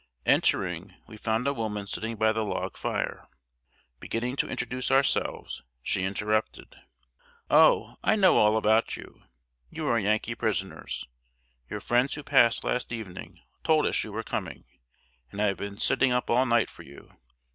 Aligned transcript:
Entering, 0.25 0.95
we 1.05 1.15
found 1.15 1.45
a 1.47 1.53
woman 1.53 1.85
sitting 1.85 2.15
by 2.15 2.31
the 2.31 2.41
log 2.43 2.75
fire. 2.75 3.27
Beginning 3.99 4.35
to 4.37 4.49
introduce 4.49 4.89
ourselves, 4.89 5.61
she 5.83 6.01
interrupted: 6.05 6.75
"O, 7.51 7.97
I 8.03 8.15
know 8.15 8.35
all 8.37 8.57
about 8.57 8.97
you. 8.97 9.21
You 9.69 9.87
are 9.89 9.99
Yankee 9.99 10.33
prisoners. 10.33 11.05
Your 11.69 11.81
friends 11.81 12.15
who 12.15 12.23
passed 12.23 12.63
last 12.63 12.91
evening 12.91 13.41
told 13.63 13.85
us 13.85 14.03
you 14.03 14.11
were 14.11 14.23
coming, 14.23 14.63
and 15.31 15.39
I 15.39 15.45
have 15.45 15.57
been 15.57 15.77
sitting 15.77 16.11
up 16.11 16.31
all 16.31 16.47
night 16.47 16.71
for 16.71 16.81
you. 16.81 17.15